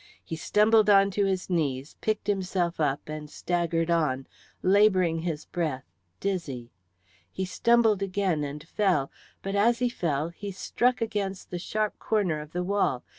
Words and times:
He 0.23 0.35
stumbled 0.35 0.89
onto 0.89 1.25
his 1.25 1.47
knees, 1.47 1.95
picked 2.01 2.25
himself 2.25 2.79
up, 2.79 3.07
and 3.07 3.29
staggered 3.29 3.91
on, 3.91 4.25
labouring 4.63 5.19
his 5.19 5.45
breath, 5.45 5.85
dizzy. 6.19 6.71
He 7.31 7.45
stumbled 7.45 8.01
again 8.01 8.43
and 8.43 8.67
fell, 8.67 9.11
but 9.43 9.53
as 9.55 9.77
he 9.77 9.89
fell 9.89 10.29
he 10.29 10.51
struck 10.51 11.01
against 11.01 11.51
the 11.51 11.59
sharp 11.59 11.99
corner 11.99 12.39
of 12.41 12.51
the 12.51 12.63
wall. 12.63 13.03